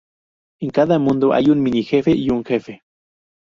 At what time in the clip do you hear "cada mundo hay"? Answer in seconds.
0.71-1.51